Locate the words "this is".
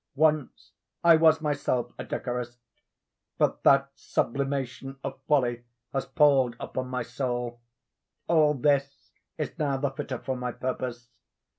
8.55-9.59